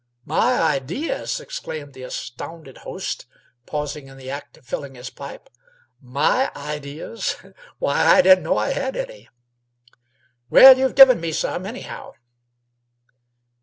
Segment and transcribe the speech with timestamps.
[0.25, 3.27] "My ideas!" exclaimed the astounded host,
[3.67, 5.47] pausing in the act of filling his pipe.
[6.01, 7.35] "My ideas!
[7.77, 9.29] Why, I didn't know I had any."
[10.49, 12.13] "Well, you've given me some, anyhow."